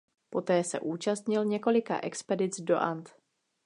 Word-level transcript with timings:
Poté 0.29 0.63
se 0.63 0.79
účastnil 0.79 1.45
několika 1.45 1.99
expedic 2.01 2.61
do 2.61 2.77
And. 2.77 3.09